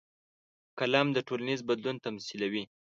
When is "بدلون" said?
1.69-1.95